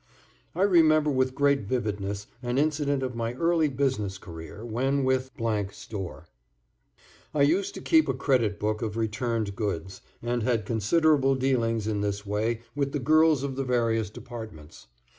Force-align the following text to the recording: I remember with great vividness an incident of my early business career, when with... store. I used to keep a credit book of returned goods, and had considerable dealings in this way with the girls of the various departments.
I 0.55 0.63
remember 0.63 1.11
with 1.11 1.35
great 1.35 1.59
vividness 1.59 2.25
an 2.41 2.57
incident 2.57 3.03
of 3.03 3.13
my 3.13 3.35
early 3.35 3.67
business 3.69 4.17
career, 4.17 4.65
when 4.65 5.03
with... 5.03 5.29
store. 5.73 6.25
I 7.35 7.43
used 7.43 7.75
to 7.75 7.81
keep 7.81 8.09
a 8.09 8.15
credit 8.15 8.59
book 8.59 8.81
of 8.81 8.97
returned 8.97 9.55
goods, 9.55 10.01
and 10.23 10.41
had 10.41 10.65
considerable 10.65 11.35
dealings 11.35 11.85
in 11.85 12.01
this 12.01 12.25
way 12.25 12.61
with 12.75 12.93
the 12.93 12.99
girls 12.99 13.43
of 13.43 13.55
the 13.55 13.63
various 13.63 14.09
departments. 14.09 14.87